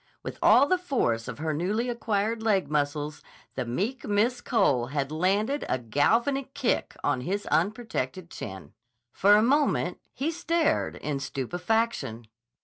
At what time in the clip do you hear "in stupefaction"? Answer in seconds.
10.95-12.25